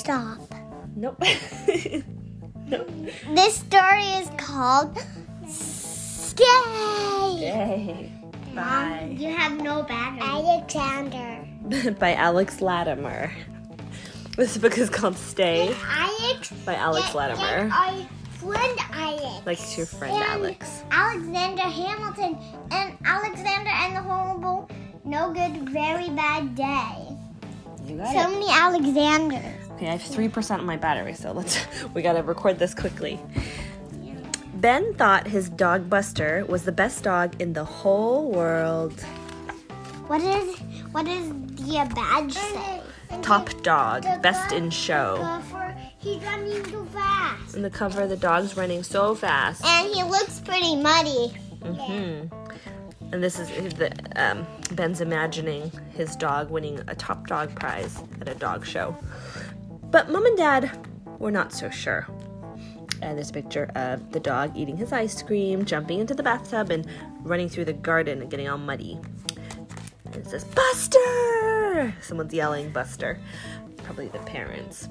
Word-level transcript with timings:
Stop. 0.00 0.38
Nope. 0.96 1.22
nope. 2.68 2.90
This 3.34 3.56
story 3.56 4.06
is 4.20 4.30
called 4.38 4.96
Stay. 5.46 6.44
Yay. 7.36 8.12
Bye. 8.54 9.14
You 9.18 9.28
have 9.34 9.60
no 9.60 9.82
battery. 9.82 10.22
Alexander. 10.22 11.92
by 11.98 12.14
Alex 12.14 12.62
Latimer. 12.62 13.30
This 14.38 14.56
book 14.56 14.78
is 14.78 14.88
called 14.88 15.18
Stay 15.18 15.76
Alex. 15.84 16.50
by 16.64 16.76
Alex 16.76 17.14
Latimer. 17.14 17.68
I 17.70 18.06
friend 18.38 18.78
Alex. 18.92 19.44
Like 19.44 19.76
your 19.76 19.84
friend 19.84 20.14
And 20.14 20.24
Alex. 20.24 20.82
Alexander 20.90 21.62
Hamilton 21.62 22.38
and 22.70 22.96
Alexander 23.04 23.70
and 23.70 23.96
the 23.96 24.00
horrible, 24.00 24.70
no 25.04 25.30
good, 25.30 25.68
very 25.68 26.08
bad 26.08 26.54
day. 26.54 27.10
So 27.86 27.92
it. 27.92 28.30
many 28.30 28.50
Alexanders. 28.50 29.59
Okay, 29.80 29.88
I 29.88 29.92
have 29.92 30.02
three 30.02 30.28
percent 30.28 30.60
of 30.60 30.66
my 30.66 30.76
battery, 30.76 31.14
so 31.14 31.32
let's 31.32 31.58
we 31.94 32.02
gotta 32.02 32.22
record 32.22 32.58
this 32.58 32.74
quickly. 32.74 33.18
Ben 34.56 34.92
thought 34.92 35.26
his 35.26 35.48
dog 35.48 35.88
Buster 35.88 36.44
was 36.46 36.64
the 36.64 36.72
best 36.72 37.02
dog 37.02 37.40
in 37.40 37.54
the 37.54 37.64
whole 37.64 38.30
world. 38.30 39.00
What 40.06 40.20
is 40.20 40.58
what 40.92 41.06
does 41.06 41.30
the 41.30 41.90
badge 41.94 42.34
say? 42.34 42.82
Top 43.22 43.48
dog, 43.62 44.02
best 44.20 44.52
in 44.52 44.68
show. 44.68 45.40
He's 45.96 46.22
running 46.24 46.62
too 46.64 46.84
fast. 46.92 47.54
In 47.54 47.62
the 47.62 47.70
cover, 47.70 48.06
the 48.06 48.18
dog's 48.18 48.58
running 48.58 48.82
so 48.82 49.14
fast. 49.14 49.64
And 49.64 49.88
he 49.94 50.02
looks 50.02 50.40
pretty 50.40 50.76
muddy. 50.76 51.28
hmm 51.64 52.26
And 53.12 53.22
this 53.24 53.38
is 53.38 53.48
the 53.74 53.90
um, 54.16 54.46
Ben's 54.72 55.00
imagining 55.00 55.72
his 55.94 56.16
dog 56.16 56.50
winning 56.50 56.80
a 56.86 56.94
top 56.94 57.26
dog 57.26 57.54
prize 57.54 57.98
at 58.20 58.28
a 58.28 58.34
dog 58.34 58.66
show. 58.66 58.94
But 59.90 60.10
mom 60.10 60.26
and 60.26 60.36
dad 60.36 60.86
were 61.18 61.30
not 61.30 61.52
so 61.52 61.70
sure. 61.70 62.06
And 63.02 63.16
there's 63.16 63.30
a 63.30 63.32
picture 63.32 63.70
of 63.74 64.12
the 64.12 64.20
dog 64.20 64.56
eating 64.56 64.76
his 64.76 64.92
ice 64.92 65.22
cream, 65.22 65.64
jumping 65.64 66.00
into 66.00 66.14
the 66.14 66.22
bathtub, 66.22 66.70
and 66.70 66.86
running 67.22 67.48
through 67.48 67.64
the 67.64 67.72
garden 67.72 68.20
and 68.20 68.30
getting 68.30 68.48
all 68.48 68.58
muddy. 68.58 68.98
And 70.06 70.16
it 70.16 70.26
says, 70.26 70.44
Buster! 70.44 71.94
Someone's 72.02 72.34
yelling, 72.34 72.70
Buster. 72.70 73.18
Probably 73.78 74.08
the 74.08 74.18
parents. 74.20 74.88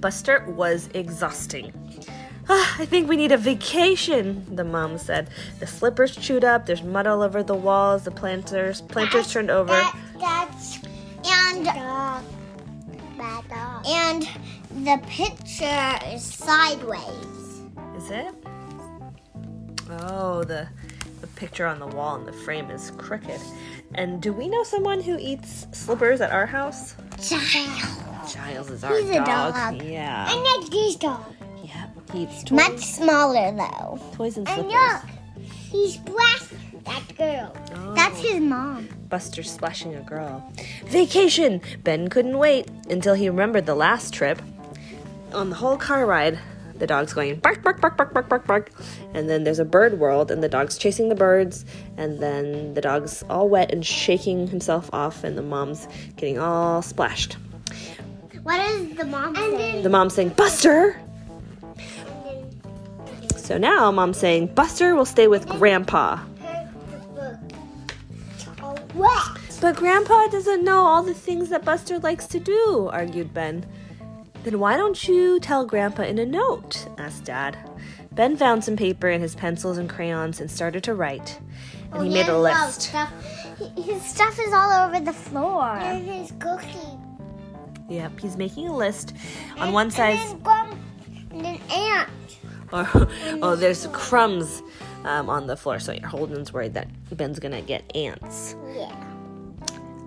Buster 0.00 0.44
was 0.48 0.88
exhausting. 0.94 1.72
"Ah, 2.48 2.76
I 2.80 2.86
think 2.86 3.08
we 3.08 3.16
need 3.16 3.32
a 3.32 3.36
vacation, 3.36 4.44
the 4.56 4.64
mom 4.64 4.96
said. 4.98 5.28
The 5.58 5.66
slippers 5.66 6.16
chewed 6.16 6.42
up, 6.42 6.66
there's 6.66 6.82
mud 6.82 7.06
all 7.06 7.22
over 7.22 7.42
the 7.42 7.54
walls, 7.54 8.04
the 8.04 8.10
planters 8.10 8.80
planters 8.80 9.30
turned 9.30 9.50
over. 9.50 9.68
That, 9.68 9.96
that's 10.18 10.78
and 11.24 11.64
dog. 11.66 12.24
And 13.86 14.28
the 14.84 15.00
picture 15.06 15.98
is 16.14 16.22
sideways. 16.22 17.60
Is 17.96 18.10
it? 18.10 18.34
Oh, 19.90 20.44
the 20.44 20.68
the 21.20 21.26
picture 21.28 21.66
on 21.66 21.78
the 21.78 21.86
wall 21.86 22.16
in 22.16 22.24
the 22.24 22.32
frame 22.32 22.70
is 22.70 22.92
crooked. 22.96 23.40
And 23.94 24.22
do 24.22 24.32
we 24.32 24.48
know 24.48 24.62
someone 24.62 25.00
who 25.02 25.18
eats 25.18 25.66
slippers 25.72 26.20
at 26.20 26.30
our 26.30 26.46
house? 26.46 26.94
Giles. 27.20 28.32
Giles 28.32 28.70
is 28.70 28.84
our 28.84 28.96
He's 28.96 29.10
a 29.10 29.14
dog. 29.24 29.82
Yeah. 29.82 30.32
And 30.32 30.46
that's 30.46 30.72
his 30.74 30.96
dog. 30.96 31.24
yeah. 31.64 31.88
He 32.12 32.22
eats 32.22 32.42
toys, 32.44 32.52
Much 32.56 32.78
smaller 32.78 33.52
though. 33.52 34.00
toys 34.14 34.36
and 34.36 34.46
slippers. 34.48 34.72
And 34.72 34.72
look, 34.72 35.50
he's 35.70 35.94
splashing 35.94 36.82
that 36.84 37.16
girl. 37.16 37.56
Oh. 37.74 37.94
That's 37.94 38.18
his 38.20 38.40
mom. 38.40 38.88
Buster 39.10 39.42
splashing 39.42 39.94
a 39.96 40.00
girl. 40.02 40.48
Vacation! 40.86 41.60
Ben 41.82 42.08
couldn't 42.08 42.38
wait 42.38 42.68
until 42.88 43.14
he 43.14 43.28
remembered 43.28 43.66
the 43.66 43.74
last 43.74 44.14
trip. 44.14 44.40
On 45.32 45.50
the 45.50 45.56
whole 45.56 45.76
car 45.76 46.06
ride, 46.06 46.38
the 46.76 46.86
dog's 46.86 47.12
going 47.12 47.40
bark, 47.40 47.62
bark, 47.62 47.80
bark, 47.80 47.96
bark, 47.96 48.14
bark, 48.14 48.28
bark, 48.28 48.46
bark. 48.46 48.70
And 49.12 49.28
then 49.28 49.42
there's 49.44 49.58
a 49.58 49.64
bird 49.64 49.98
world, 49.98 50.30
and 50.30 50.42
the 50.42 50.48
dog's 50.48 50.78
chasing 50.78 51.08
the 51.08 51.16
birds. 51.16 51.66
And 51.96 52.20
then 52.20 52.74
the 52.74 52.80
dog's 52.80 53.24
all 53.28 53.48
wet 53.48 53.72
and 53.72 53.84
shaking 53.84 54.46
himself 54.46 54.88
off, 54.92 55.24
and 55.24 55.36
the 55.36 55.42
mom's 55.42 55.88
getting 56.16 56.38
all 56.38 56.80
splashed. 56.80 57.36
What 58.44 58.60
is 58.70 58.96
the 58.96 59.04
mom 59.04 59.34
saying? 59.34 59.82
The 59.82 59.90
mom's 59.90 60.14
saying, 60.14 60.30
Buster! 60.30 60.98
So 63.36 63.58
now 63.58 63.90
mom's 63.90 64.18
saying, 64.18 64.54
Buster 64.54 64.94
will 64.94 65.04
stay 65.04 65.26
with 65.26 65.46
Grandpa. 65.48 66.20
What? 69.00 69.58
But 69.62 69.76
Grandpa 69.76 70.26
doesn't 70.26 70.62
know 70.62 70.80
all 70.80 71.02
the 71.02 71.14
things 71.14 71.48
that 71.48 71.64
Buster 71.64 71.98
likes 71.98 72.26
to 72.26 72.38
do, 72.38 72.90
argued 72.92 73.32
Ben. 73.32 73.64
Then 74.44 74.58
why 74.58 74.76
don't 74.76 75.08
you 75.08 75.40
tell 75.40 75.64
Grandpa 75.64 76.02
in 76.02 76.18
a 76.18 76.26
note? 76.26 76.86
asked 76.98 77.24
Dad. 77.24 77.56
Ben 78.12 78.36
found 78.36 78.62
some 78.62 78.76
paper 78.76 79.08
and 79.08 79.22
his 79.22 79.34
pencils 79.34 79.78
and 79.78 79.88
crayons 79.88 80.38
and 80.38 80.50
started 80.50 80.84
to 80.84 80.94
write. 80.94 81.40
And 81.92 82.02
he 82.02 82.10
oh, 82.10 82.12
made 82.12 82.28
a 82.28 82.38
list. 82.38 82.82
Stuff. 82.82 83.10
His 83.74 84.02
stuff 84.02 84.38
is 84.38 84.52
all 84.52 84.86
over 84.86 85.00
the 85.02 85.14
floor. 85.14 85.78
And 85.78 86.06
his 86.06 86.32
cookie. 86.38 86.98
Yep, 87.88 88.20
he's 88.20 88.36
making 88.36 88.68
a 88.68 88.76
list. 88.76 89.14
On 89.56 89.72
one 89.72 89.90
side, 89.90 90.18
And 90.18 90.44
then, 90.44 90.78
and 91.30 91.44
then 91.44 91.60
ant. 91.70 92.10
oh, 92.74 93.10
oh, 93.40 93.56
there's 93.56 93.86
crumbs 93.92 94.62
um, 95.04 95.28
on 95.30 95.46
the 95.46 95.56
floor. 95.56 95.78
So 95.78 95.94
Holden's 96.04 96.52
worried 96.52 96.74
that 96.74 96.88
Ben's 97.16 97.38
gonna 97.38 97.62
get 97.62 97.84
ants. 97.96 98.54
Yeah. 98.74 98.94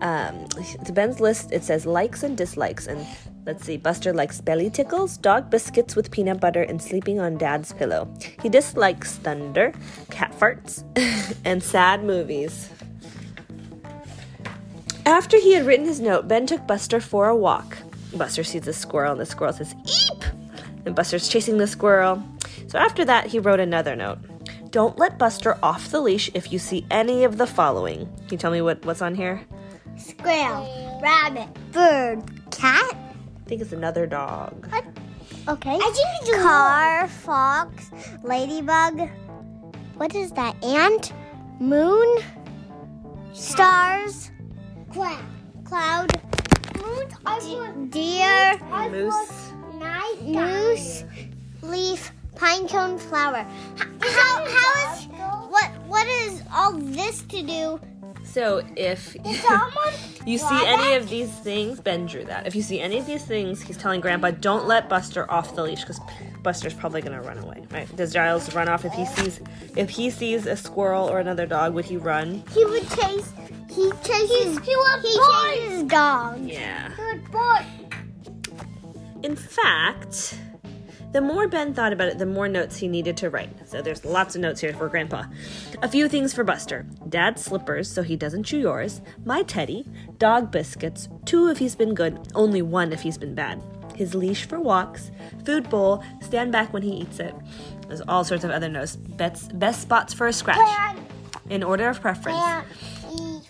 um, 0.02 0.48
to 0.86 0.92
Ben's 0.92 1.20
list, 1.20 1.52
it 1.52 1.64
says 1.64 1.86
likes 1.86 2.24
and 2.24 2.38
dislikes. 2.38 2.88
And 2.88 3.06
let's 3.46 3.66
see, 3.66 3.78
Buster 3.78 4.14
likes 4.14 4.42
belly 4.42 4.70
tickles, 4.70 5.18
dog 5.18 5.50
biscuits 5.50 5.96
with 5.96 6.12
peanut 6.12 6.40
butter, 6.40 6.64
and 6.64 6.82
sleeping 6.82 7.20
on 7.20 7.38
dad's 7.38 7.74
pillow. 7.74 8.08
He 8.42 8.50
dislikes 8.50 9.16
thunder, 9.18 9.74
cat 10.12 10.34
farts, 10.38 10.84
and 11.46 11.64
sad 11.64 12.04
movies. 12.04 12.70
After 15.06 15.38
he 15.38 15.54
had 15.54 15.66
written 15.66 15.86
his 15.86 16.00
note, 16.00 16.28
Ben 16.28 16.46
took 16.46 16.66
Buster 16.66 17.00
for 17.02 17.28
a 17.28 17.36
walk. 17.36 17.78
Buster 18.16 18.44
sees 18.44 18.68
a 18.68 18.74
squirrel, 18.74 19.12
and 19.12 19.20
the 19.22 19.26
squirrel 19.26 19.54
says, 19.54 19.74
Eep! 19.86 20.24
And 20.86 20.96
Buster's 20.96 21.28
chasing 21.28 21.58
the 21.58 21.68
squirrel. 21.68 22.24
So 22.68 22.78
after 22.80 23.04
that, 23.06 23.28
he 23.28 23.40
wrote 23.40 23.60
another 23.60 23.96
note. 23.96 24.20
Don't 24.74 24.98
let 24.98 25.20
Buster 25.20 25.56
off 25.62 25.92
the 25.92 26.02
leash 26.02 26.32
if 26.34 26.52
you 26.52 26.58
see 26.58 26.84
any 26.90 27.26
of 27.26 27.38
the 27.38 27.46
following. 27.46 28.08
Can 28.22 28.30
you 28.32 28.38
tell 28.40 28.50
me 28.50 28.60
what, 28.60 28.84
what's 28.88 29.04
on 29.04 29.14
here? 29.14 29.40
Squirrel, 29.98 31.00
rabbit, 31.00 31.48
bird, 31.72 32.24
cat. 32.50 32.92
I 32.92 33.48
think 33.48 33.62
it's 33.62 33.72
another 33.72 34.08
dog. 34.08 34.68
Okay. 35.48 35.76
I 35.76 35.92
think 35.92 36.08
it's 36.24 36.42
car, 36.42 37.08
fox, 37.08 37.92
ladybug. 38.24 39.12
What 39.98 40.16
is 40.16 40.32
that? 40.32 40.56
Ant, 40.64 41.14
moon, 41.60 42.18
stars, 43.32 44.32
cloud, 44.92 45.24
cloud, 45.66 46.20
moon, 46.82 47.90
deer, 47.92 48.58
Moose. 48.90 49.54
moose, 50.24 51.04
leaf, 51.62 52.12
pine 52.36 52.68
cone, 52.68 52.98
flower. 52.98 53.46
H- 53.76 53.88
How, 54.02 54.46
how 54.46 54.94
is 54.94 55.06
what 55.50 55.70
what 55.88 56.08
is 56.08 56.42
all 56.54 56.74
this 56.74 57.22
to 57.24 57.42
do? 57.44 57.80
So 58.26 58.62
if 58.76 59.16
you 60.26 60.38
see 60.38 60.66
any 60.66 60.96
of 60.96 61.10
these 61.10 61.30
things, 61.30 61.80
Ben 61.80 62.06
drew 62.08 62.24
that. 62.26 62.48
If 62.48 62.56
you 62.56 62.62
see 62.64 62.80
any 62.80 62.98
of 62.98 63.06
these 63.06 63.24
things, 63.24 63.62
he's 63.62 63.78
telling 63.78 64.02
Grandpa, 64.02 64.32
don't 64.32 64.66
let 64.68 64.90
Buster 64.90 65.30
off 65.30 65.56
the 65.56 65.62
leash 65.64 65.82
because 65.82 66.00
Buster's 66.42 66.74
probably 66.74 67.02
gonna 67.02 67.22
run 67.22 67.38
away. 67.38 67.64
Right? 67.72 67.94
Does 67.96 68.12
Giles 68.14 68.54
run 68.56 68.68
off 68.70 68.86
if 68.86 68.94
he 68.94 69.06
sees 69.06 69.40
if 69.76 69.90
he 69.90 70.10
sees 70.10 70.46
a 70.48 70.56
squirrel 70.56 71.08
or 71.10 71.20
another 71.20 71.46
dog? 71.46 71.74
Would 71.76 71.86
he 71.86 71.98
run? 71.98 72.44
He 72.54 72.66
would 72.66 72.90
chase. 72.90 73.32
He 73.70 73.92
chases. 74.04 74.60
He, 74.60 74.76
he 75.02 75.20
chases 75.42 75.84
dogs. 75.84 76.40
Yeah. 76.42 76.92
He 76.96 77.02
would 77.04 77.32
bark. 77.32 77.64
In 79.24 79.36
fact, 79.36 80.38
the 81.14 81.22
more 81.22 81.48
Ben 81.48 81.74
thought 81.74 81.94
about 81.94 82.10
it, 82.10 82.18
the 82.18 82.26
more 82.26 82.48
notes 82.48 82.78
he 82.78 82.88
needed 82.88 83.16
to 83.18 83.30
write. 83.30 83.70
So 83.70 83.82
there's 83.82 84.04
lots 84.04 84.36
of 84.36 84.42
notes 84.42 84.60
here 84.60 84.74
for 84.74 84.90
Grandpa. 84.90 85.24
A 85.82 85.88
few 85.88 86.10
things 86.10 86.34
for 86.34 86.44
Buster 86.44 86.86
Dad's 87.08 87.44
slippers 87.44 87.90
so 87.90 88.02
he 88.02 88.16
doesn't 88.16 88.44
chew 88.44 88.60
yours, 88.60 89.02
my 89.24 89.44
teddy, 89.44 89.86
dog 90.18 90.52
biscuits, 90.52 91.08
two 91.26 91.48
if 91.50 91.60
he's 91.60 91.76
been 91.76 91.94
good, 91.94 92.20
only 92.36 92.62
one 92.62 92.92
if 92.92 93.02
he's 93.02 93.18
been 93.18 93.36
bad, 93.36 93.62
his 93.96 94.16
leash 94.16 94.46
for 94.46 94.60
walks, 94.60 95.12
food 95.46 95.70
bowl, 95.70 96.04
stand 96.22 96.52
back 96.52 96.74
when 96.74 96.82
he 96.82 96.92
eats 96.92 97.20
it. 97.20 97.34
There's 97.88 98.02
all 98.08 98.24
sorts 98.24 98.44
of 98.44 98.52
other 98.52 98.70
notes. 98.70 98.96
Best, 98.96 99.58
best 99.60 99.82
spots 99.82 100.14
for 100.14 100.28
a 100.28 100.34
scratch. 100.34 100.98
In 101.50 101.62
order 101.62 101.90
of 101.90 102.02
preference, 102.02 102.66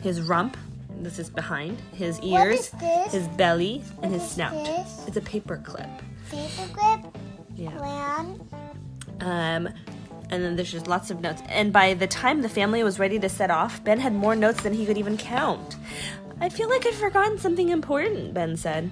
his 0.01 0.21
rump, 0.21 0.57
this 0.99 1.19
is 1.19 1.29
behind, 1.29 1.79
his 1.93 2.19
ears, 2.21 2.71
his 3.09 3.27
belly, 3.29 3.83
and 4.01 4.13
his 4.13 4.27
snout. 4.27 4.53
this? 4.65 5.05
It's 5.07 5.17
a 5.17 5.21
paper 5.21 5.57
clip. 5.63 5.89
Paper 6.29 6.67
clip, 6.73 7.17
Yeah. 7.55 7.71
plan. 7.71 8.39
Um, 9.21 9.69
and 10.29 10.43
then 10.43 10.55
there's 10.55 10.71
just 10.71 10.87
lots 10.87 11.11
of 11.11 11.21
notes. 11.21 11.41
And 11.47 11.71
by 11.71 11.93
the 11.93 12.07
time 12.07 12.41
the 12.41 12.49
family 12.49 12.83
was 12.83 12.99
ready 12.99 13.19
to 13.19 13.29
set 13.29 13.51
off, 13.51 13.83
Ben 13.83 13.99
had 13.99 14.13
more 14.13 14.35
notes 14.35 14.63
than 14.63 14.73
he 14.73 14.85
could 14.85 14.97
even 14.97 15.17
count. 15.17 15.75
I 16.41 16.49
feel 16.49 16.69
like 16.69 16.85
I've 16.85 16.95
forgotten 16.95 17.37
something 17.37 17.69
important, 17.69 18.33
Ben 18.33 18.57
said. 18.57 18.89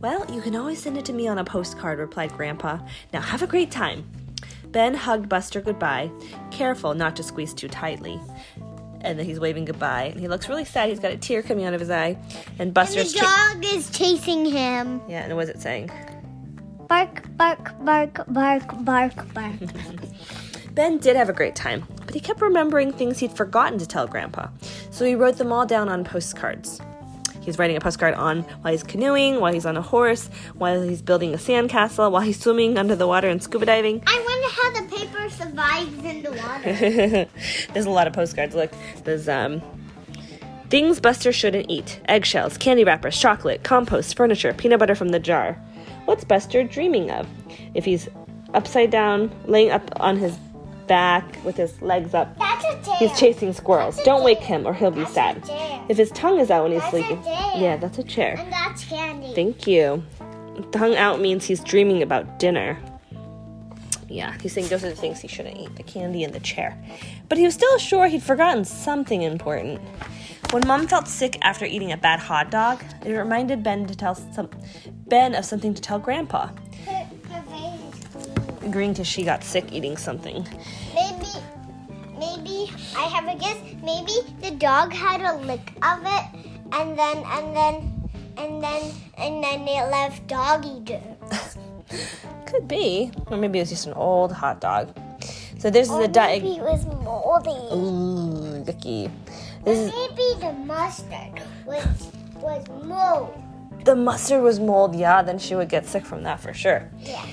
Well, 0.00 0.26
you 0.34 0.40
can 0.42 0.56
always 0.56 0.82
send 0.82 0.96
it 0.98 1.04
to 1.06 1.12
me 1.12 1.28
on 1.28 1.38
a 1.38 1.44
postcard, 1.44 1.98
replied 2.00 2.32
Grandpa. 2.32 2.78
Now 3.12 3.20
have 3.20 3.42
a 3.42 3.46
great 3.46 3.70
time. 3.70 4.04
Ben 4.66 4.94
hugged 4.94 5.28
Buster 5.28 5.60
goodbye, 5.60 6.10
careful 6.50 6.94
not 6.94 7.14
to 7.16 7.22
squeeze 7.22 7.54
too 7.54 7.68
tightly. 7.68 8.20
And 9.02 9.18
then 9.18 9.26
he's 9.26 9.38
waving 9.38 9.64
goodbye, 9.66 10.04
and 10.04 10.18
he 10.20 10.28
looks 10.28 10.48
really 10.48 10.64
sad. 10.64 10.88
He's 10.88 11.00
got 11.00 11.12
a 11.12 11.16
tear 11.16 11.42
coming 11.42 11.64
out 11.64 11.74
of 11.74 11.80
his 11.80 11.90
eye, 11.90 12.16
and 12.58 12.72
Buster's 12.72 13.12
And 13.14 13.22
the 13.22 13.26
dog 13.26 13.74
is 13.74 13.90
chasing 13.90 14.44
him. 14.44 15.02
yeah. 15.08 15.22
And 15.24 15.34
what 15.36 15.44
is 15.44 15.50
it 15.50 15.60
saying? 15.60 15.90
Bark, 16.88 17.24
bark, 17.36 17.72
bark, 17.84 18.24
bark, 18.28 18.84
bark, 18.84 19.34
bark. 19.34 19.54
Ben 20.74 20.98
did 20.98 21.16
have 21.16 21.28
a 21.28 21.32
great 21.32 21.54
time, 21.54 21.86
but 22.06 22.14
he 22.14 22.20
kept 22.20 22.40
remembering 22.40 22.92
things 22.92 23.18
he'd 23.18 23.32
forgotten 23.32 23.78
to 23.78 23.86
tell 23.86 24.06
Grandpa, 24.06 24.48
so 24.90 25.04
he 25.04 25.14
wrote 25.14 25.36
them 25.36 25.52
all 25.52 25.66
down 25.66 25.88
on 25.88 26.04
postcards. 26.04 26.80
He's 27.40 27.58
writing 27.58 27.76
a 27.76 27.80
postcard 27.80 28.14
on 28.14 28.42
while 28.42 28.72
he's 28.72 28.84
canoeing, 28.84 29.40
while 29.40 29.52
he's 29.52 29.66
on 29.66 29.76
a 29.76 29.82
horse, 29.82 30.28
while 30.54 30.80
he's 30.80 31.02
building 31.02 31.34
a 31.34 31.36
sandcastle, 31.36 32.10
while 32.10 32.22
he's 32.22 32.40
swimming 32.40 32.78
under 32.78 32.94
the 32.94 33.06
water 33.06 33.28
and 33.28 33.42
scuba 33.42 33.66
diving. 33.66 34.02
I 34.06 34.24
wonder 34.24 34.48
how 34.48 34.70
the 34.80 34.96
paper 34.96 35.28
survives 35.28 36.04
in 36.04 36.22
the 36.22 36.32
water. 36.32 37.28
there's 37.72 37.86
a 37.86 37.90
lot 37.90 38.06
of 38.06 38.12
postcards. 38.12 38.54
Look, 38.54 38.72
there's 39.04 39.28
um 39.28 39.60
things 40.70 41.00
Buster 41.00 41.32
shouldn't 41.32 41.68
eat: 41.68 42.00
eggshells, 42.08 42.56
candy 42.56 42.84
wrappers, 42.84 43.18
chocolate, 43.18 43.64
compost, 43.64 44.16
furniture, 44.16 44.54
peanut 44.54 44.78
butter 44.78 44.94
from 44.94 45.08
the 45.08 45.18
jar. 45.18 45.60
What's 46.04 46.24
Buster 46.24 46.64
dreaming 46.64 47.10
of? 47.10 47.26
If 47.74 47.84
he's 47.84 48.08
upside 48.54 48.90
down, 48.90 49.30
laying 49.46 49.70
up 49.70 49.82
on 50.00 50.16
his 50.16 50.36
back 50.86 51.42
with 51.44 51.56
his 51.56 51.80
legs 51.80 52.12
up, 52.12 52.36
That's 52.38 52.64
a 52.64 52.82
tail. 52.84 52.94
he's 52.96 53.18
chasing 53.18 53.52
squirrels. 53.52 53.98
Don't 54.04 54.24
wake 54.24 54.40
him 54.40 54.66
or 54.66 54.74
he'll 54.74 54.90
be 54.90 55.02
That's 55.02 55.14
sad. 55.14 55.42
If 55.88 55.96
his 55.96 56.10
tongue 56.10 56.38
is 56.40 56.50
out 56.50 56.64
when 56.64 56.72
he's 56.72 56.80
That's 56.82 56.90
sleeping, 56.90 57.22
yeah, 57.24 57.76
that's 57.76 57.98
a 57.98 58.02
chair. 58.02 58.36
And 58.38 58.52
that's 58.52 58.84
candy. 58.84 59.32
Thank 59.34 59.66
you. 59.66 60.02
Tongue 60.72 60.96
out 60.96 61.20
means 61.20 61.44
he's 61.46 61.60
dreaming 61.60 62.02
about 62.02 62.38
dinner. 62.38 62.78
Yeah, 64.12 64.36
he's 64.42 64.52
saying 64.52 64.68
those 64.68 64.84
are 64.84 64.90
the 64.90 64.94
things 64.94 65.20
he 65.20 65.28
shouldn't 65.28 65.56
eat 65.56 65.74
the 65.76 65.82
candy 65.82 66.22
and 66.22 66.34
the 66.34 66.40
chair. 66.40 66.76
But 67.30 67.38
he 67.38 67.44
was 67.44 67.54
still 67.54 67.78
sure 67.78 68.08
he'd 68.08 68.22
forgotten 68.22 68.66
something 68.66 69.22
important. 69.22 69.80
When 70.50 70.66
mom 70.66 70.86
felt 70.86 71.08
sick 71.08 71.38
after 71.40 71.64
eating 71.64 71.92
a 71.92 71.96
bad 71.96 72.20
hot 72.20 72.50
dog, 72.50 72.84
it 73.06 73.10
reminded 73.10 73.62
Ben 73.62 73.86
to 73.86 73.96
tell 73.96 74.14
some 74.14 74.50
Ben 75.08 75.34
of 75.34 75.46
something 75.46 75.72
to 75.72 75.80
tell 75.80 75.98
Grandpa. 75.98 76.48
Her, 76.84 77.08
her 77.30 77.42
face 77.44 77.80
is 77.94 78.26
green. 78.26 78.68
Agreeing 78.68 78.92
because 78.92 79.06
she 79.06 79.22
got 79.22 79.42
sick 79.42 79.72
eating 79.72 79.96
something. 79.96 80.46
Maybe, 80.94 81.32
maybe 82.18 82.70
I 82.94 83.04
have 83.04 83.26
a 83.34 83.38
guess. 83.38 83.56
Maybe 83.82 84.12
the 84.42 84.54
dog 84.58 84.92
had 84.92 85.22
a 85.22 85.38
lick 85.46 85.72
of 85.82 86.02
it, 86.04 86.24
and 86.72 86.98
then 86.98 87.16
and 87.16 87.56
then 87.56 88.10
and 88.36 88.62
then 88.62 88.92
and 89.16 89.42
then 89.42 89.66
it 89.66 89.90
left 89.90 90.26
doggy 90.26 90.80
dirt. 90.84 91.56
Could 92.52 92.68
be. 92.68 93.10
Or 93.28 93.36
maybe 93.38 93.58
it 93.58 93.62
was 93.62 93.70
just 93.70 93.86
an 93.86 93.94
old 93.94 94.30
hot 94.32 94.60
dog. 94.60 94.94
So 95.58 95.70
this 95.70 95.88
is 95.88 95.96
a 95.96 96.08
diet. 96.08 96.42
maybe 96.42 96.56
it 96.56 96.62
was 96.62 96.84
moldy. 96.86 97.50
Ooh, 97.74 98.62
yucky. 98.64 99.10
This 99.64 99.78
is 99.78 99.92
Maybe 99.92 100.40
the 100.40 100.52
mustard 100.52 101.40
was 101.64 102.12
was 102.34 102.66
mold. 102.84 103.40
the 103.84 103.94
mustard 103.96 104.42
was 104.42 104.58
mold, 104.60 104.94
yeah, 104.96 105.22
then 105.22 105.38
she 105.38 105.54
would 105.54 105.68
get 105.68 105.86
sick 105.86 106.04
from 106.04 106.24
that 106.24 106.40
for 106.40 106.52
sure. 106.52 106.90
Yeah. 106.98 107.24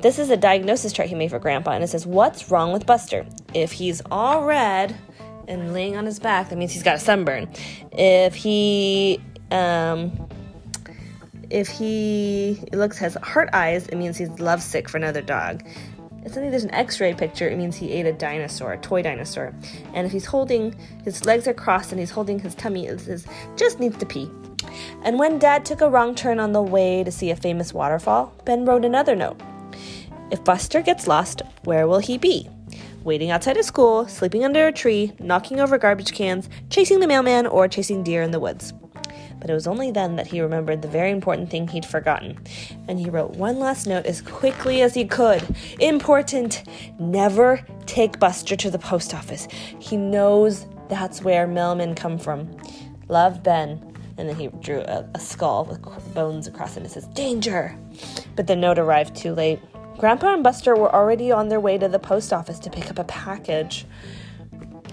This 0.00 0.18
is 0.18 0.28
a 0.30 0.36
diagnosis 0.36 0.92
chart 0.92 1.08
he 1.08 1.14
made 1.14 1.30
for 1.30 1.38
Grandpa, 1.38 1.70
and 1.72 1.82
it 1.82 1.88
says, 1.88 2.04
What's 2.06 2.50
wrong 2.50 2.72
with 2.72 2.84
Buster? 2.84 3.24
If 3.54 3.72
he's 3.72 4.02
all 4.10 4.44
red 4.44 4.94
and 5.48 5.72
laying 5.72 5.96
on 5.96 6.04
his 6.04 6.18
back, 6.18 6.50
that 6.50 6.56
means 6.56 6.72
he's 6.72 6.82
got 6.82 6.96
a 6.96 6.98
sunburn. 7.00 7.48
If 7.92 8.34
he, 8.34 9.20
um, 9.50 10.27
if 11.50 11.68
he 11.68 12.62
looks 12.72 12.98
has 12.98 13.14
heart 13.22 13.48
eyes, 13.52 13.86
it 13.88 13.96
means 13.96 14.16
he's 14.16 14.28
lovesick 14.40 14.88
for 14.88 14.96
another 14.96 15.22
dog. 15.22 15.64
If 16.24 16.34
something 16.34 16.50
there's 16.50 16.64
an 16.64 16.74
X-ray 16.74 17.14
picture, 17.14 17.48
it 17.48 17.56
means 17.56 17.76
he 17.76 17.92
ate 17.92 18.04
a 18.04 18.12
dinosaur, 18.12 18.72
a 18.72 18.78
toy 18.78 19.02
dinosaur. 19.02 19.54
And 19.94 20.06
if 20.06 20.12
he's 20.12 20.26
holding 20.26 20.74
his 21.04 21.24
legs 21.24 21.48
are 21.48 21.54
crossed 21.54 21.92
and 21.92 21.98
he's 21.98 22.10
holding 22.10 22.38
his 22.38 22.54
tummy, 22.54 22.86
it 22.86 23.00
says 23.00 23.26
just 23.56 23.80
needs 23.80 23.96
to 23.98 24.06
pee. 24.06 24.30
And 25.04 25.18
when 25.18 25.38
Dad 25.38 25.64
took 25.64 25.80
a 25.80 25.88
wrong 25.88 26.14
turn 26.14 26.38
on 26.38 26.52
the 26.52 26.60
way 26.60 27.02
to 27.04 27.10
see 27.10 27.30
a 27.30 27.36
famous 27.36 27.72
waterfall, 27.72 28.34
Ben 28.44 28.64
wrote 28.64 28.84
another 28.84 29.16
note. 29.16 29.40
If 30.30 30.44
Buster 30.44 30.82
gets 30.82 31.06
lost, 31.06 31.40
where 31.64 31.86
will 31.86 32.00
he 32.00 32.18
be? 32.18 32.50
Waiting 33.04 33.30
outside 33.30 33.56
of 33.56 33.64
school, 33.64 34.06
sleeping 34.06 34.44
under 34.44 34.66
a 34.66 34.72
tree, 34.72 35.12
knocking 35.18 35.60
over 35.60 35.78
garbage 35.78 36.12
cans, 36.12 36.50
chasing 36.68 37.00
the 37.00 37.06
mailman, 37.06 37.46
or 37.46 37.68
chasing 37.68 38.02
deer 38.02 38.22
in 38.22 38.32
the 38.32 38.40
woods. 38.40 38.74
But 39.40 39.50
it 39.50 39.54
was 39.54 39.66
only 39.66 39.90
then 39.90 40.16
that 40.16 40.26
he 40.26 40.40
remembered 40.40 40.82
the 40.82 40.88
very 40.88 41.10
important 41.10 41.50
thing 41.50 41.68
he'd 41.68 41.86
forgotten. 41.86 42.38
And 42.88 42.98
he 42.98 43.10
wrote 43.10 43.32
one 43.32 43.58
last 43.58 43.86
note 43.86 44.06
as 44.06 44.20
quickly 44.20 44.82
as 44.82 44.94
he 44.94 45.04
could. 45.04 45.44
Important! 45.78 46.64
Never 46.98 47.64
take 47.86 48.18
Buster 48.18 48.56
to 48.56 48.70
the 48.70 48.78
post 48.78 49.14
office. 49.14 49.46
He 49.78 49.96
knows 49.96 50.66
that's 50.88 51.22
where 51.22 51.46
mailmen 51.46 51.96
come 51.96 52.18
from. 52.18 52.56
Love, 53.08 53.42
Ben. 53.42 53.84
And 54.16 54.28
then 54.28 54.36
he 54.36 54.48
drew 54.48 54.80
a, 54.80 55.08
a 55.14 55.20
skull 55.20 55.64
with 55.64 55.80
bones 56.14 56.48
across 56.48 56.72
it 56.72 56.78
and 56.78 56.86
it 56.86 56.90
says, 56.90 57.06
Danger! 57.08 57.76
But 58.34 58.48
the 58.48 58.56
note 58.56 58.78
arrived 58.78 59.14
too 59.14 59.32
late. 59.32 59.60
Grandpa 59.98 60.34
and 60.34 60.44
Buster 60.44 60.76
were 60.76 60.94
already 60.94 61.32
on 61.32 61.48
their 61.48 61.60
way 61.60 61.78
to 61.78 61.88
the 61.88 61.98
post 61.98 62.32
office 62.32 62.58
to 62.60 62.70
pick 62.70 62.90
up 62.90 62.98
a 62.98 63.04
package. 63.04 63.84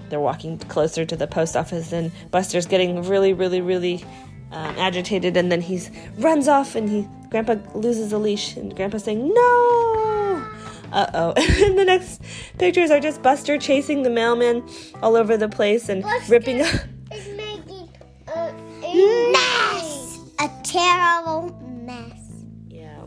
They're 0.08 0.20
walking 0.20 0.58
closer 0.58 1.04
to 1.04 1.16
the 1.16 1.26
post 1.26 1.56
office, 1.56 1.92
and 1.92 2.12
Buster's 2.30 2.66
getting 2.66 3.02
really, 3.02 3.32
really, 3.32 3.60
really 3.60 4.04
um, 4.52 4.74
agitated. 4.78 5.36
And 5.36 5.50
then 5.50 5.60
he 5.60 5.80
runs 6.18 6.48
off, 6.48 6.74
and 6.74 6.88
he 6.88 7.08
Grandpa 7.30 7.56
loses 7.74 8.12
a 8.12 8.18
leash, 8.18 8.56
and 8.56 8.74
Grandpa's 8.74 9.04
saying, 9.04 9.28
"No!" 9.28 10.46
Uh 10.92 11.06
oh. 11.14 11.32
and 11.64 11.78
the 11.78 11.84
next 11.84 12.22
pictures 12.58 12.90
are 12.90 13.00
just 13.00 13.22
Buster 13.22 13.58
chasing 13.58 14.02
the 14.02 14.10
mailman 14.10 14.66
all 15.02 15.16
over 15.16 15.36
the 15.36 15.48
place 15.48 15.88
and 15.88 16.02
Buster 16.02 16.32
ripping 16.32 16.62
up. 16.62 16.74
is 17.12 17.28
making 17.36 17.88
a, 18.28 18.54
a 18.82 19.32
mess. 19.32 20.20
A 20.38 20.50
terrible 20.62 21.50
mess. 21.84 22.44
Yeah. 22.68 23.04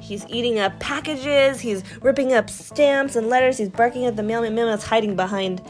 He's 0.00 0.26
eating 0.28 0.58
up 0.58 0.78
packages. 0.80 1.60
He's 1.60 1.82
ripping 2.02 2.32
up 2.32 2.50
stamps 2.50 3.16
and 3.16 3.28
letters. 3.28 3.58
He's 3.58 3.68
barking 3.68 4.04
at 4.04 4.16
the 4.16 4.22
mailman. 4.22 4.54
Mailman's 4.54 4.84
hiding 4.84 5.14
behind 5.14 5.62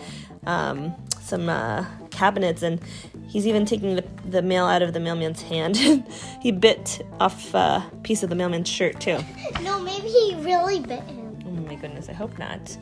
um, 0.46 0.94
some 1.20 1.48
uh, 1.48 1.84
cabinets, 2.10 2.62
and 2.62 2.80
he's 3.32 3.46
even 3.46 3.64
taking 3.64 3.96
the, 3.96 4.04
the 4.26 4.42
mail 4.42 4.66
out 4.66 4.82
of 4.82 4.92
the 4.92 5.00
mailman's 5.00 5.40
hand. 5.40 5.76
he 6.40 6.52
bit 6.52 7.00
off 7.18 7.54
a 7.54 7.90
piece 8.02 8.22
of 8.22 8.28
the 8.28 8.36
mailman's 8.36 8.68
shirt 8.68 9.00
too. 9.00 9.18
No, 9.62 9.80
maybe 9.80 10.08
he 10.08 10.34
really 10.40 10.80
bit 10.80 11.02
him. 11.04 11.38
Oh 11.46 11.50
my 11.50 11.76
goodness, 11.76 12.08
I 12.08 12.12
hope 12.12 12.36
not. 12.38 12.76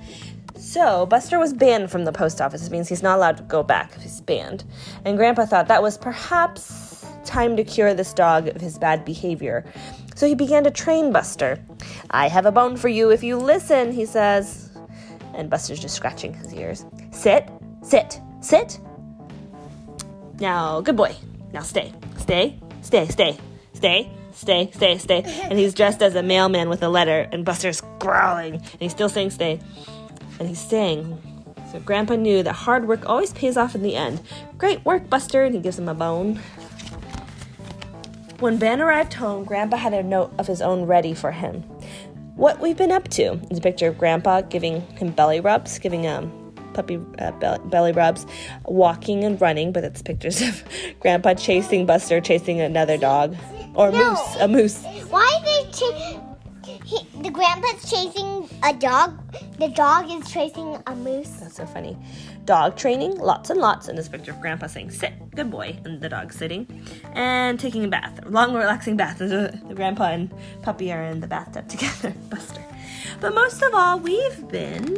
So, 0.57 1.07
Buster 1.07 1.39
was 1.39 1.53
banned 1.53 1.91
from 1.91 2.05
the 2.05 2.13
post 2.13 2.41
office. 2.41 2.67
It 2.67 2.73
means 2.73 2.89
he's 2.89 3.03
not 3.03 3.17
allowed 3.17 3.37
to 3.37 3.43
go 3.45 3.63
back 3.63 3.93
if 3.97 4.03
he's 4.03 4.21
banned. 4.21 4.65
And 5.05 5.17
Grandpa 5.17 5.47
thought 5.47 5.69
that 5.69 5.83
was 5.83 5.99
perhaps 5.99 7.05
time 7.25 7.57
to 7.57 7.65
cure 7.65 7.95
this 7.95 8.13
dog 8.13 8.49
of 8.49 8.61
his 8.61 8.79
bad 8.79 9.05
behavior. 9.05 9.65
So 10.15 10.27
he 10.27 10.35
began 10.35 10.65
to 10.65 10.71
train 10.71 11.13
Buster. 11.13 11.63
I 12.11 12.29
have 12.29 12.47
a 12.47 12.53
bone 12.53 12.77
for 12.77 12.89
you 12.89 13.11
if 13.11 13.23
you 13.23 13.37
listen, 13.37 13.93
he 13.93 14.07
says. 14.07 14.71
And 15.35 15.51
Buster's 15.51 15.81
just 15.81 15.95
scratching 15.95 16.35
his 16.35 16.53
ears. 16.55 16.85
Sit, 17.13 17.49
sit, 17.83 18.21
sit. 18.41 18.81
Now, 20.41 20.81
good 20.81 20.97
boy. 20.97 21.15
Now 21.53 21.61
stay, 21.61 21.93
stay, 22.17 22.59
stay, 22.81 23.07
stay, 23.07 23.39
stay, 23.75 24.11
stay, 24.33 24.71
stay, 24.73 24.99
stay. 24.99 25.23
And 25.43 25.59
he's 25.59 25.75
dressed 25.75 26.01
as 26.01 26.15
a 26.15 26.23
mailman 26.23 26.71
with 26.71 26.83
a 26.83 26.89
letter, 26.89 27.29
and 27.31 27.45
Buster's 27.45 27.83
growling, 27.99 28.55
and 28.55 28.81
he's 28.81 28.93
still 28.93 29.11
saying 29.11 29.31
stay. 29.31 29.61
And 30.39 30.49
he's 30.49 30.59
staying. 30.59 31.21
So 31.71 31.79
Grandpa 31.81 32.17
knew 32.17 32.43
that 32.43 32.53
hard 32.53 32.89
work 32.89 33.07
always 33.07 33.33
pays 33.35 33.59
off 33.59 33.75
in 33.75 33.83
the 33.83 33.95
end. 33.95 34.21
Great 34.57 34.83
work, 34.85 35.11
Buster, 35.11 35.45
and 35.45 35.55
he 35.55 35.61
gives 35.61 35.79
him 35.79 35.89
a 35.89 35.95
bone. 35.95 36.41
When 38.39 38.57
Ben 38.57 38.81
arrived 38.81 39.13
home, 39.13 39.45
Grandpa 39.45 39.77
had 39.77 39.93
a 39.93 40.03
note 40.03 40.33
of 40.39 40.47
his 40.47 40.63
own 40.63 40.85
ready 40.85 41.13
for 41.13 41.31
him. 41.31 41.63
What 42.35 42.59
we've 42.59 42.77
been 42.77 42.91
up 42.91 43.09
to 43.09 43.39
is 43.51 43.59
a 43.59 43.61
picture 43.61 43.89
of 43.89 43.99
Grandpa 43.99 44.41
giving 44.41 44.81
him 44.97 45.11
belly 45.11 45.41
rubs, 45.41 45.79
giving 45.79 46.07
um 46.07 46.33
puppy 46.75 47.01
uh, 47.19 47.59
belly, 47.67 47.93
rubs, 47.93 48.27
walking 48.65 49.25
and 49.25 49.41
running, 49.41 49.73
but 49.73 49.85
it's 49.85 50.03
pictures 50.03 50.41
of 50.43 50.65
Grandpa 51.01 51.35
chasing 51.35 51.87
Buster, 51.87 52.21
chasing 52.21 52.61
another 52.61 52.97
dog 52.97 53.37
or 53.75 53.91
No. 53.91 54.11
moose, 54.11 54.37
a 54.41 54.49
moose. 54.49 54.85
Why 55.11 55.29
are 55.41 55.45
they 55.45 55.61
the 57.23 57.31
grandpa's 57.31 57.89
chasing 57.91 58.49
a 58.65 58.73
dog? 58.73 59.17
The 59.59 59.69
dog 59.69 60.11
is 60.11 60.31
chasing 60.31 60.83
a 60.87 60.95
moose. 60.97 61.29
That's 61.29 61.57
so 61.57 61.67
funny. 61.67 61.97
Dog 62.47 62.77
training, 62.77 63.19
lots 63.19 63.51
and 63.51 63.61
lots, 63.61 63.89
and 63.89 63.97
this 63.97 64.09
picture 64.09 64.33
of 64.33 64.41
Grandpa 64.41 64.67
saying 64.67 64.91
"sit, 64.91 65.13
good 65.37 65.51
boy," 65.51 65.79
and 65.85 66.01
the 66.01 66.09
dog 66.09 66.33
sitting, 66.33 66.67
and 67.13 67.61
taking 67.61 67.85
a 67.85 67.89
bath, 67.89 68.21
long, 68.27 68.55
relaxing 68.55 68.97
bath. 68.97 69.19
The 69.21 69.75
Grandpa 69.75 70.05
and 70.11 70.31
Puppy 70.63 70.93
are 70.93 71.03
in 71.03 71.21
the 71.21 71.27
bathtub 71.29 71.69
together, 71.75 72.15
Buster. 72.31 72.65
But 73.21 73.35
most 73.35 73.63
of 73.63 73.75
all, 73.75 73.99
we've 73.99 74.49
been 74.49 74.97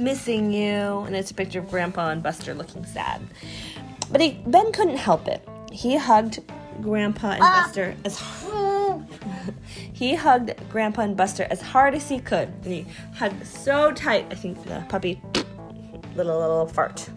missing 0.00 0.52
you, 0.52 1.00
and 1.06 1.14
it's 1.14 1.30
a 1.30 1.34
picture 1.34 1.58
of 1.60 1.70
Grandpa 1.70 2.10
and 2.10 2.22
Buster 2.22 2.54
looking 2.54 2.84
sad. 2.84 3.20
But 4.10 4.20
he, 4.20 4.40
Ben 4.46 4.72
couldn't 4.72 4.96
help 4.96 5.28
it. 5.28 5.46
He 5.70 5.96
hugged 5.96 6.40
Grandpa 6.80 7.32
and 7.32 7.42
Ah. 7.42 7.62
Buster 7.66 7.94
as 8.04 8.18
he 9.92 10.14
hugged 10.14 10.52
Grandpa 10.70 11.02
and 11.02 11.16
Buster 11.16 11.46
as 11.50 11.60
hard 11.60 11.94
as 11.94 12.08
he 12.08 12.18
could, 12.18 12.48
and 12.64 12.72
he 12.72 12.86
hugged 13.14 13.46
so 13.46 13.92
tight. 13.92 14.26
I 14.30 14.34
think 14.34 14.64
the 14.64 14.84
puppy 14.88 15.20
little 16.16 16.38
little 16.38 16.66
fart. 16.66 17.08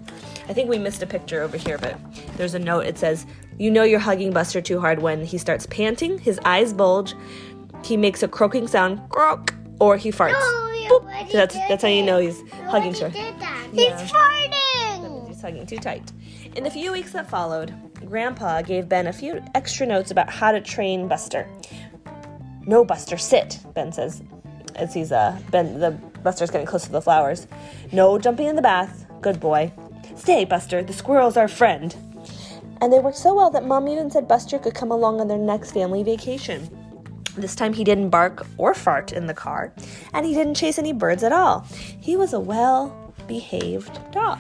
I 0.50 0.54
think 0.54 0.70
we 0.70 0.78
missed 0.78 1.02
a 1.02 1.08
picture 1.08 1.42
over 1.42 1.56
here, 1.58 1.78
but 1.78 1.98
there's 2.38 2.54
a 2.54 2.60
note. 2.60 2.86
It 2.86 2.98
says, 2.98 3.26
"You 3.58 3.72
know 3.72 3.84
you're 3.84 4.00
hugging 4.00 4.32
Buster 4.34 4.62
too 4.62 4.80
hard 4.80 5.02
when 5.02 5.24
he 5.26 5.38
starts 5.38 5.66
panting, 5.66 6.20
his 6.20 6.40
eyes 6.46 6.74
bulge, 6.74 7.16
he 7.84 7.96
makes 7.98 8.22
a 8.24 8.28
croaking 8.28 8.68
sound, 8.68 9.00
croak, 9.10 9.54
or 9.80 9.98
he 9.98 10.12
farts. 10.12 10.34
Boop. 10.90 11.32
So 11.32 11.38
that's 11.38 11.56
that's 11.56 11.82
how 11.84 11.90
you 11.90 12.04
know 12.04 12.20
he's 12.20 12.42
hugging 12.68 12.94
He 12.94 13.00
too. 13.00 13.10
did 13.10 13.40
that. 13.40 13.68
Yeah. 13.74 14.00
He's 14.00 14.12
farting. 14.12 15.28
He's 15.28 15.42
hugging 15.42 15.66
too 15.66 15.78
tight. 15.78 16.12
In 16.56 16.64
the 16.64 16.70
few 16.72 16.92
weeks 16.92 17.12
that 17.14 17.30
followed, 17.30 17.74
Grandpa 18.06 18.62
gave 18.62 18.88
Ben 18.90 19.08
a 19.08 19.14
few 19.14 19.44
extra 19.56 19.86
notes 19.86 20.12
about 20.12 20.30
how 20.30 20.52
to 20.52 20.62
train 20.62 21.08
Buster. 21.08 21.48
No, 22.66 22.86
Buster, 22.86 23.18
sit, 23.18 23.60
Ben 23.74 23.92
says 23.92 24.22
as 24.76 24.94
he's 24.94 25.12
uh 25.12 25.38
Ben 25.52 25.80
the 25.80 25.92
Buster's 26.24 26.50
getting 26.50 26.68
close 26.68 26.84
to 26.86 26.92
the 26.92 27.02
flowers. 27.02 27.48
No 27.92 28.18
jumping 28.18 28.48
in 28.48 28.56
the 28.56 28.62
bath. 28.62 29.06
Good 29.22 29.40
boy. 29.40 29.72
Stay, 30.16 30.46
Buster, 30.46 30.84
the 30.84 30.94
squirrel's 30.94 31.38
our 31.38 31.48
friend. 31.48 31.96
And 32.82 32.92
they 32.92 33.00
worked 33.00 33.18
so 33.18 33.34
well 33.34 33.50
that 33.52 33.66
Mom 33.66 33.88
even 33.88 34.12
said 34.12 34.28
Buster 34.28 34.60
could 34.60 34.76
come 34.76 34.92
along 34.92 35.22
on 35.22 35.28
their 35.28 35.38
next 35.38 35.72
family 35.72 36.04
vacation. 36.04 36.70
This 37.36 37.56
time 37.56 37.74
he 37.74 37.84
didn't 37.84 38.10
bark 38.10 38.46
or 38.58 38.74
fart 38.74 39.12
in 39.12 39.26
the 39.28 39.34
car, 39.34 39.74
and 40.14 40.26
he 40.26 40.34
didn't 40.34 40.56
chase 40.56 40.78
any 40.78 40.94
birds 40.94 41.24
at 41.24 41.32
all. 41.32 41.66
He 42.00 42.16
was 42.16 42.34
a 42.34 42.40
well 42.40 43.14
behaved 43.28 44.00
dog. 44.12 44.40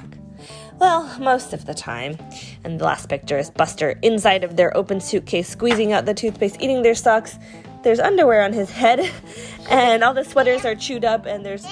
Well, 0.79 1.17
most 1.19 1.53
of 1.53 1.65
the 1.65 1.73
time. 1.73 2.17
And 2.63 2.79
the 2.79 2.85
last 2.85 3.07
picture 3.09 3.37
is 3.37 3.49
Buster 3.49 3.91
inside 4.01 4.43
of 4.43 4.57
their 4.57 4.75
open 4.75 4.99
suitcase, 4.99 5.47
squeezing 5.47 5.91
out 5.93 6.05
the 6.05 6.13
toothpaste, 6.13 6.57
eating 6.61 6.81
their 6.81 6.95
socks. 6.95 7.37
There's 7.83 7.99
underwear 7.99 8.43
on 8.43 8.53
his 8.53 8.69
head, 8.71 9.09
and 9.69 10.03
all 10.03 10.13
the 10.13 10.23
sweaters 10.23 10.65
are 10.65 10.75
chewed 10.75 11.05
up, 11.05 11.25
and 11.25 11.45
there's 11.45 11.65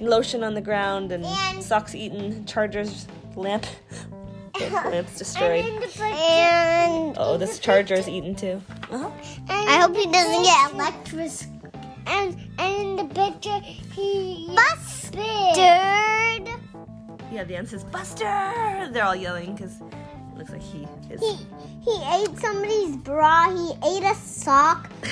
lotion 0.00 0.42
on 0.44 0.54
the 0.54 0.60
ground, 0.60 1.12
and 1.12 1.24
And- 1.24 1.62
socks 1.62 1.94
eaten, 1.94 2.44
charger's 2.46 3.06
lamp. 3.34 3.66
the 4.58 4.90
lamp's 4.90 5.18
destroyed. 5.18 5.64
and 5.64 7.16
Oh, 7.18 7.36
this 7.36 7.58
charger 7.58 7.94
is 7.94 8.08
eaten 8.08 8.34
too. 8.34 8.62
Uh-huh. 8.90 9.10
I 9.48 9.80
hope 9.80 9.96
he 9.96 10.06
doesn't 10.06 10.42
get 10.42 10.72
electric. 10.72 11.32
And 12.06 12.36
and 12.58 13.00
in 13.00 13.08
the 13.08 13.14
picture 13.14 13.58
he 13.60 14.48
busted. 14.54 15.22
Yeah, 17.32 17.44
the 17.44 17.56
end 17.56 17.68
says 17.68 17.84
Buster. 17.84 18.88
They're 18.92 19.04
all 19.04 19.16
yelling 19.16 19.54
because 19.54 19.80
it 19.80 20.38
looks 20.38 20.50
like 20.50 20.62
he 20.62 20.86
is. 21.10 21.20
He 21.20 21.36
he 21.84 22.02
ate 22.14 22.38
somebody's 22.38 22.96
bra. 22.96 23.50
He 23.50 23.72
ate 23.84 24.04
a 24.04 24.14
sock. 24.14 24.90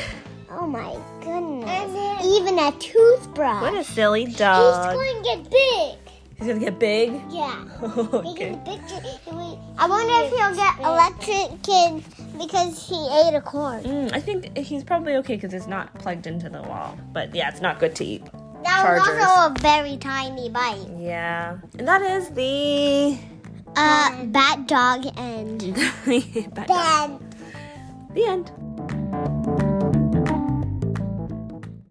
Oh 0.56 0.68
my 0.68 0.96
goodness! 1.20 2.24
Even 2.24 2.60
a 2.60 2.70
toothbrush. 2.78 3.60
What 3.60 3.74
a 3.74 3.82
silly 3.82 4.26
dog! 4.26 4.92
He's 4.92 4.94
going 4.94 5.22
to 5.22 5.28
get 5.28 5.50
big. 5.50 6.03
He's 6.38 6.48
gonna 6.48 6.60
get 6.60 6.78
big. 6.78 7.20
Yeah. 7.30 7.64
okay. 7.82 8.22
Making 8.22 8.52
the 8.52 8.70
picture. 8.70 9.00
I 9.78 9.88
wonder 9.88 10.12
if 10.24 10.30
he'll 10.30 10.54
get 10.54 10.78
electric, 10.80 11.68
electrocuted 11.68 12.38
because 12.38 12.88
he 12.88 12.96
ate 13.24 13.34
a 13.34 13.40
corn. 13.40 13.82
Mm, 13.82 14.12
I 14.12 14.20
think 14.20 14.56
he's 14.56 14.84
probably 14.84 15.16
okay 15.16 15.36
because 15.36 15.54
it's 15.54 15.66
not 15.66 15.94
plugged 15.98 16.26
into 16.26 16.48
the 16.48 16.62
wall. 16.62 16.98
But 17.12 17.34
yeah, 17.34 17.50
it's 17.50 17.60
not 17.60 17.78
good 17.78 17.94
to 17.96 18.04
eat. 18.04 18.24
That 18.64 18.82
Chargers. 18.82 19.06
was 19.08 19.24
also 19.26 19.54
a 19.54 19.58
very 19.58 19.96
tiny 19.98 20.48
bite. 20.48 20.86
Yeah, 20.98 21.58
and 21.78 21.86
that 21.86 22.02
is 22.02 22.30
the. 22.30 23.18
Uh, 23.76 24.24
bat 24.26 24.68
dog 24.68 25.04
and 25.16 25.74
Bad 26.54 26.68
dog. 26.68 27.22
The 28.14 28.24
end. 28.24 28.52